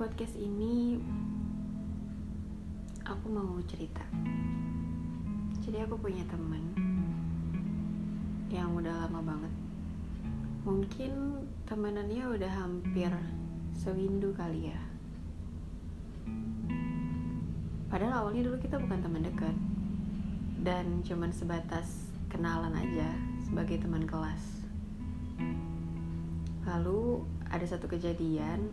[0.00, 0.96] podcast ini
[3.04, 4.00] aku mau cerita.
[5.60, 6.72] Jadi aku punya temen
[8.48, 9.52] yang udah lama banget.
[10.64, 13.12] Mungkin temenannya udah hampir
[13.76, 14.80] sewindu kali ya.
[17.92, 19.56] Padahal awalnya dulu kita bukan teman dekat
[20.64, 23.12] dan cuman sebatas kenalan aja
[23.44, 24.64] sebagai teman kelas.
[26.64, 27.20] Lalu
[27.52, 28.64] ada satu kejadian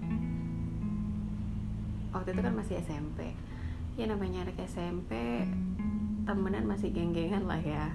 [2.16, 3.36] waktu itu kan masih SMP
[3.98, 5.42] ya namanya anak SMP
[6.30, 7.90] temenan masih geng-gengan lah ya.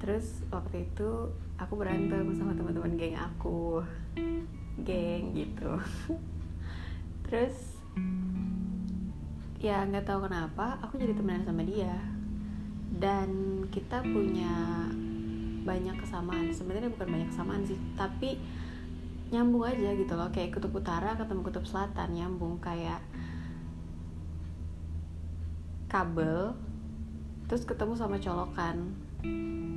[0.00, 1.28] Terus waktu itu
[1.60, 3.84] aku berantem sama teman-teman geng aku.
[4.80, 5.76] Geng gitu.
[7.28, 7.76] Terus
[9.60, 12.00] ya nggak tahu kenapa aku jadi temenan sama dia.
[12.96, 14.88] Dan kita punya
[15.68, 16.48] banyak kesamaan.
[16.56, 18.40] Sebenarnya bukan banyak kesamaan sih tapi
[19.30, 22.98] nyambung aja gitu loh kayak kutub utara ketemu kutub selatan nyambung kayak
[25.90, 26.54] kabel
[27.50, 28.94] terus ketemu sama colokan.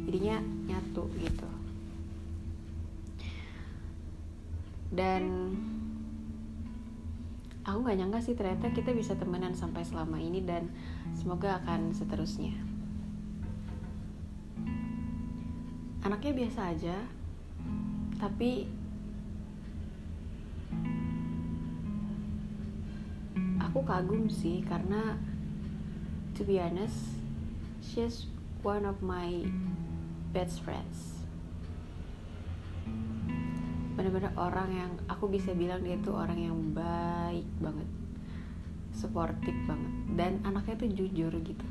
[0.05, 0.37] Jadinya
[0.69, 1.49] nyatu gitu.
[4.93, 5.57] Dan
[7.65, 10.69] aku nggak nyangka sih ternyata kita bisa temenan sampai selama ini dan
[11.17, 12.53] semoga akan seterusnya.
[16.05, 16.97] Anaknya biasa aja
[18.21, 18.69] tapi
[23.73, 25.17] aku kagum sih karena
[26.37, 27.17] to be honest
[27.81, 28.29] she's
[28.61, 29.49] one of my
[30.29, 31.25] best friends.
[33.97, 37.89] Bener-bener orang yang aku bisa bilang dia tuh orang yang baik banget
[38.93, 41.65] supportive banget dan anaknya tuh jujur gitu.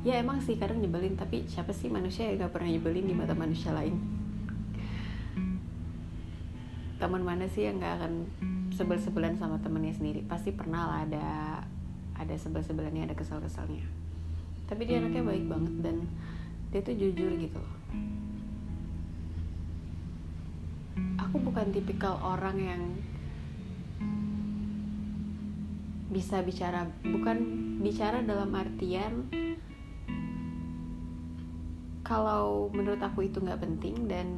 [0.00, 3.36] Ya emang sih kadang nyebelin tapi siapa sih manusia yang gak pernah nyebelin di mata
[3.36, 4.00] manusia lain?
[6.96, 8.32] Teman mana sih yang gak akan
[8.74, 10.26] sebel-sebelan sama temennya sendiri.
[10.26, 11.28] Pasti pernah lah ada
[12.18, 13.86] ada sebel-sebelannya ada kesal-kesalnya.
[14.66, 15.96] Tapi dia anaknya baik banget dan
[16.74, 17.74] dia tuh jujur gitu loh.
[21.22, 22.82] Aku bukan tipikal orang yang
[26.14, 27.38] bisa bicara bukan
[27.82, 29.26] bicara dalam artian
[32.06, 34.28] kalau menurut aku itu nggak penting dan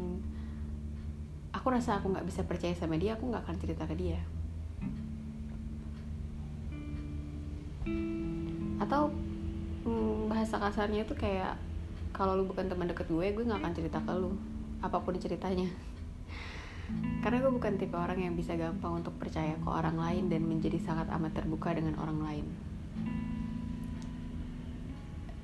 [1.53, 4.17] aku rasa aku nggak bisa percaya sama dia aku nggak akan cerita ke dia
[8.77, 9.09] atau
[9.87, 11.57] hmm, bahasa kasarnya itu kayak
[12.17, 14.33] kalau lu bukan teman deket gue gue nggak akan cerita ke lu
[14.81, 15.69] apa pun ceritanya.
[17.23, 20.79] Karena gue bukan tipe orang yang bisa gampang untuk percaya ke orang lain dan menjadi
[20.79, 22.47] sangat amat terbuka dengan orang lain.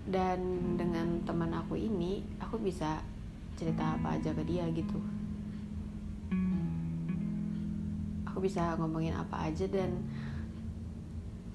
[0.06, 0.38] Dan
[0.76, 3.00] dengan teman aku ini aku bisa
[3.56, 4.98] cerita apa aja ke dia gitu.
[8.28, 10.02] Aku bisa ngomongin apa aja dan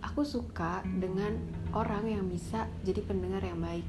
[0.08, 1.36] aku suka dengan
[1.76, 3.84] orang yang bisa jadi pendengar yang baik.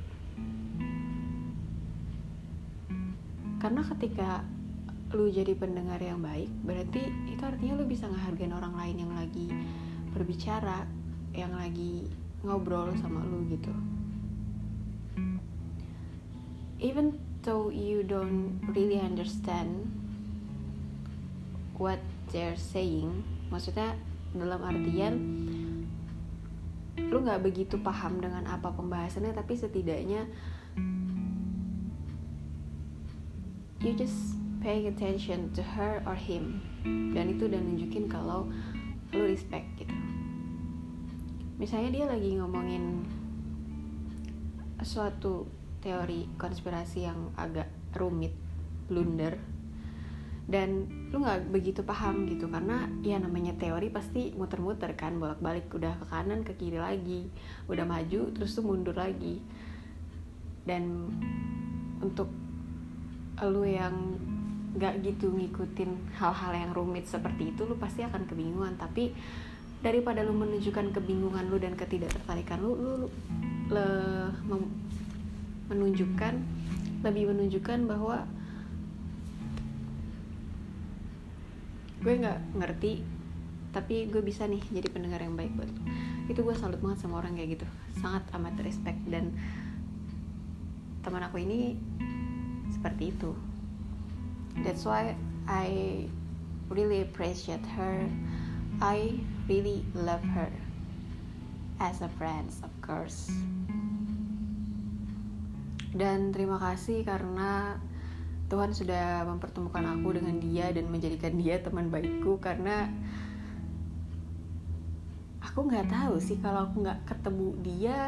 [3.62, 4.42] Karena ketika
[5.14, 7.00] lu jadi pendengar yang baik berarti
[7.32, 9.48] itu artinya lu bisa ngehargain orang lain yang lagi
[10.12, 10.84] berbicara
[11.32, 12.04] yang lagi
[12.44, 13.72] ngobrol sama lu gitu.
[16.78, 19.88] Even though you don't really understand
[21.80, 21.98] what
[22.34, 23.96] they're saying maksudnya
[24.36, 25.47] dalam artian
[27.08, 30.28] lu nggak begitu paham dengan apa pembahasannya tapi setidaknya
[33.80, 36.62] you just paying attention to her or him.
[36.84, 38.50] Dan itu udah nunjukin kalau
[39.14, 39.94] lu respect gitu.
[41.58, 43.02] Misalnya dia lagi ngomongin
[44.82, 45.46] suatu
[45.82, 48.34] teori konspirasi yang agak rumit
[48.86, 49.38] blunder
[50.48, 56.00] dan lu nggak begitu paham gitu karena ya namanya teori pasti muter-muter kan bolak-balik udah
[56.00, 57.28] ke kanan ke kiri lagi
[57.68, 59.44] udah maju terus tuh mundur lagi.
[60.64, 61.12] Dan
[62.00, 62.32] untuk
[63.44, 64.16] lu yang
[64.72, 68.80] nggak gitu ngikutin hal-hal yang rumit seperti itu lu pasti akan kebingungan.
[68.80, 69.12] Tapi
[69.84, 73.08] daripada lu menunjukkan kebingungan lu dan ketidaktertarikan lu lu, lu
[73.68, 73.86] le,
[75.68, 76.34] menunjukkan
[77.04, 78.24] lebih menunjukkan bahwa
[82.02, 83.02] gue nggak ngerti
[83.74, 85.82] tapi gue bisa nih jadi pendengar yang baik buat lo
[86.28, 87.66] itu gue salut banget sama orang kayak gitu.
[88.04, 89.32] Sangat amat respect dan
[91.00, 91.72] teman aku ini
[92.68, 93.32] seperti itu.
[94.60, 95.16] That's why
[95.48, 96.04] I
[96.68, 98.04] really appreciate her.
[98.84, 99.16] I
[99.48, 100.52] really love her
[101.80, 103.32] as a friend of course.
[105.96, 107.80] Dan terima kasih karena
[108.48, 112.88] Tuhan sudah mempertemukan aku dengan dia dan menjadikan dia teman baikku karena
[115.44, 117.98] aku nggak tahu sih kalau aku nggak ketemu dia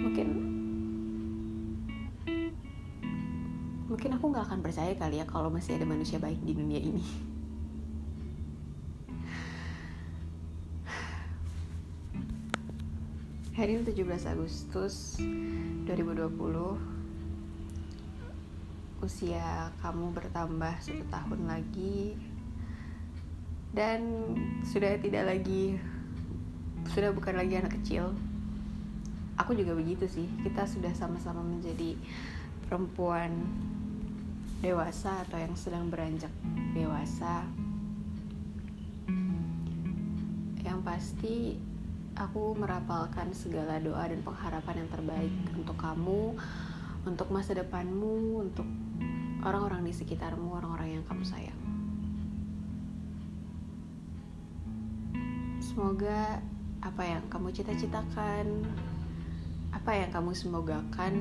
[0.00, 0.28] mungkin
[3.92, 7.35] mungkin aku nggak akan percaya kali ya kalau masih ada manusia baik di dunia ini
[13.56, 16.28] hari ini 17 Agustus 2020
[19.00, 22.20] usia kamu bertambah satu tahun lagi.
[23.72, 24.28] Dan
[24.60, 25.80] sudah tidak lagi
[26.92, 28.12] sudah bukan lagi anak kecil.
[29.40, 30.28] Aku juga begitu sih.
[30.44, 31.96] Kita sudah sama-sama menjadi
[32.68, 33.40] perempuan
[34.60, 36.32] dewasa atau yang sedang beranjak
[36.76, 37.48] dewasa.
[40.60, 41.56] Yang pasti
[42.16, 46.32] aku merapalkan segala doa dan pengharapan yang terbaik untuk kamu,
[47.04, 48.64] untuk masa depanmu, untuk
[49.44, 51.60] orang-orang di sekitarmu, orang-orang yang kamu sayang.
[55.60, 56.40] Semoga
[56.80, 58.64] apa yang kamu cita-citakan,
[59.76, 61.14] apa yang kamu semogakan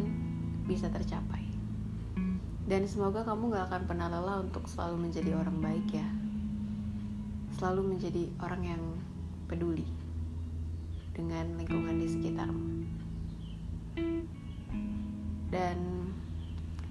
[0.64, 1.44] bisa tercapai.
[2.66, 6.08] Dan semoga kamu gak akan pernah lelah untuk selalu menjadi orang baik ya.
[7.60, 8.84] Selalu menjadi orang yang
[9.46, 10.05] peduli
[11.16, 12.66] dengan lingkungan di sekitarmu.
[15.50, 15.78] Dan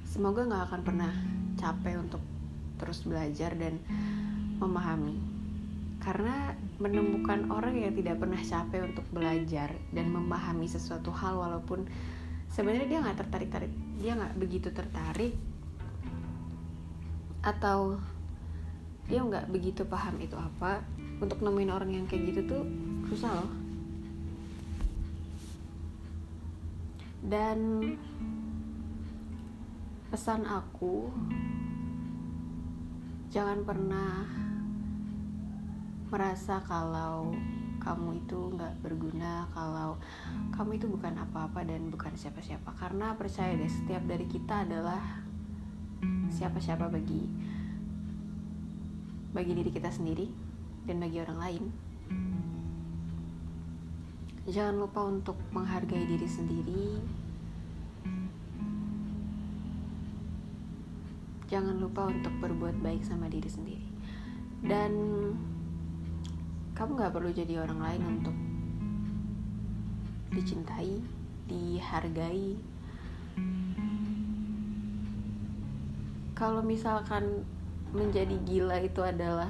[0.08, 1.12] semoga gak akan pernah
[1.60, 2.24] capek untuk
[2.80, 3.76] terus belajar dan
[4.58, 5.20] memahami.
[6.00, 11.86] Karena menemukan orang yang tidak pernah capek untuk belajar dan memahami sesuatu hal walaupun
[12.50, 13.72] sebenarnya dia nggak tertarik tarik
[14.02, 15.34] dia nggak begitu tertarik
[17.44, 17.98] atau
[19.06, 20.80] dia nggak begitu paham itu apa
[21.20, 22.62] untuk nemuin orang yang kayak gitu tuh
[23.12, 23.63] susah loh
[27.24, 27.80] dan
[30.12, 31.08] pesan aku
[33.32, 34.28] jangan pernah
[36.12, 37.34] merasa kalau
[37.82, 39.98] kamu itu nggak berguna kalau
[40.54, 42.72] kamu itu bukan apa-apa dan bukan siapa-siapa.
[42.78, 45.02] Karena percaya deh setiap dari kita adalah
[46.32, 47.28] siapa-siapa bagi
[49.34, 50.30] bagi diri kita sendiri
[50.86, 51.64] dan bagi orang lain
[54.44, 57.00] Jangan lupa untuk menghargai diri sendiri.
[61.48, 63.88] Jangan lupa untuk berbuat baik sama diri sendiri.
[64.60, 64.92] Dan
[66.76, 68.36] kamu gak perlu jadi orang lain untuk
[70.36, 71.00] dicintai,
[71.48, 72.60] dihargai.
[76.36, 77.48] Kalau misalkan
[77.96, 79.48] menjadi gila itu adalah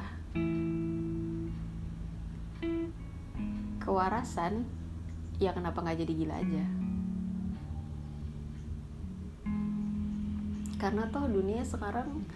[3.82, 4.83] kewarasan,
[5.42, 6.64] ya kenapa nggak jadi gila aja?
[10.78, 12.28] Karena toh dunia sekarang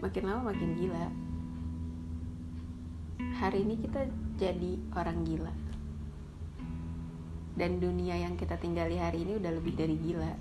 [0.00, 1.06] makin lama makin gila.
[3.34, 4.08] Hari ini kita
[4.40, 5.52] jadi orang gila.
[7.54, 10.32] Dan dunia yang kita tinggali hari ini udah lebih dari gila.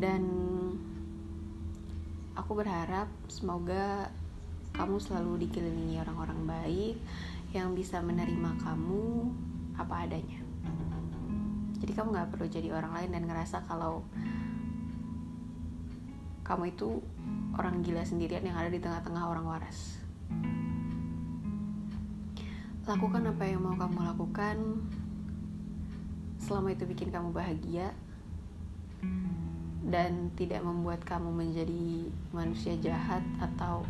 [0.00, 0.22] Dan
[2.36, 4.12] aku berharap semoga
[4.80, 6.96] kamu selalu dikelilingi orang-orang baik
[7.52, 9.28] yang bisa menerima kamu
[9.76, 10.40] apa adanya.
[11.84, 14.00] Jadi kamu gak perlu jadi orang lain dan ngerasa kalau
[16.48, 16.96] kamu itu
[17.60, 20.00] orang gila sendirian yang ada di tengah-tengah orang waras.
[22.88, 24.80] Lakukan apa yang mau kamu lakukan.
[26.40, 27.92] Selama itu bikin kamu bahagia
[29.92, 33.84] dan tidak membuat kamu menjadi manusia jahat atau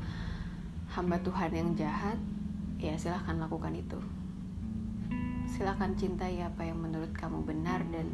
[0.91, 2.19] hamba Tuhan yang jahat,
[2.83, 3.99] ya silahkan lakukan itu.
[5.47, 8.11] Silahkan cintai apa yang menurut kamu benar dan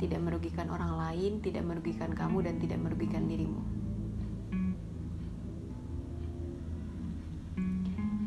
[0.00, 3.60] tidak merugikan orang lain, tidak merugikan kamu dan tidak merugikan dirimu.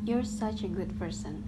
[0.05, 1.41] You're such a good person.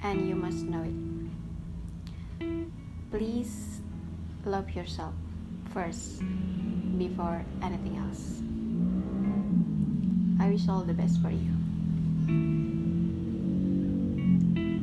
[0.00, 0.96] And you must know it.
[3.10, 3.82] Please
[4.44, 5.25] love yourself
[5.76, 6.24] first
[6.96, 8.40] before anything else.
[10.40, 11.52] I wish all the best for you.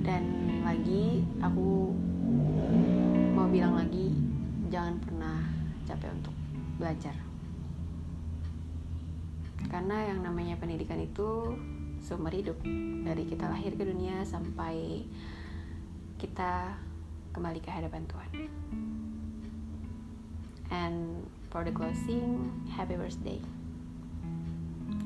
[0.05, 0.23] Dan
[0.62, 1.97] lagi aku
[3.33, 4.13] mau bilang lagi
[4.69, 5.41] jangan pernah
[5.89, 6.35] capek untuk
[6.77, 7.17] belajar.
[9.73, 11.57] Karena yang namanya pendidikan itu
[12.05, 12.62] seumur hidup
[13.01, 15.09] dari kita lahir ke dunia sampai
[16.21, 16.77] kita
[17.33, 18.29] kembali ke hadapan Tuhan.
[20.74, 23.38] And for the closing, happy birthday.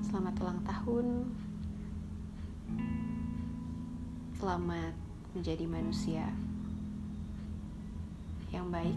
[0.07, 1.27] Selamat ulang tahun.
[4.39, 4.95] Selamat
[5.35, 6.23] menjadi manusia
[8.55, 8.95] yang baik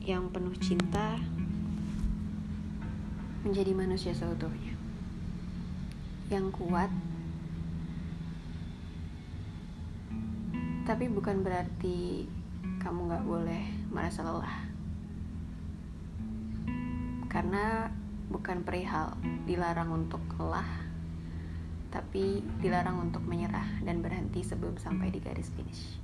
[0.00, 1.20] yang penuh cinta
[3.44, 4.74] menjadi manusia seutuhnya
[6.32, 6.88] yang kuat
[10.88, 12.26] tapi bukan berarti
[12.80, 14.56] kamu gak boleh merasa lelah
[17.30, 17.90] karena
[18.30, 19.14] bukan perihal
[19.46, 20.88] dilarang untuk lelah
[21.90, 25.99] tapi dilarang untuk menyerah dan berhenti sebelum sampai di garis finish.